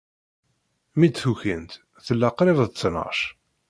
[0.97, 1.71] Mi d-tukint,
[2.05, 3.19] tella qrib d ttnac.